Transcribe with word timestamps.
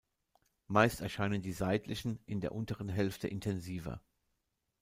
Meist 0.65 0.99
erscheinen 1.01 1.43
die 1.43 1.51
seitlichen 1.51 2.17
in 2.25 2.41
der 2.41 2.53
unteren 2.53 2.89
Hälfte 2.89 3.27
intensiver. 3.27 4.01